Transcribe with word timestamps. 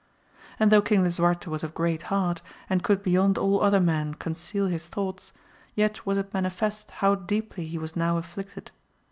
And 0.59 0.71
though 0.71 0.81
King 0.81 1.03
Lisuarte 1.03 1.45
was 1.45 1.63
of 1.63 1.75
great 1.75 2.01
heart, 2.09 2.41
and 2.67 2.81
could 2.83 3.03
beyond 3.03 3.37
all 3.37 3.61
other 3.61 3.79
men 3.79 4.15
conceal 4.15 4.65
his 4.65 4.87
thoughts, 4.87 5.31
yet 5.75 6.07
was 6.07 6.17
it 6.17 6.33
manifest 6.33 6.89
how 7.05 7.13
deeply 7.13 7.67
he 7.67 7.77
was 7.77 7.95
now 7.95 8.17
afflicted. 8.17 8.71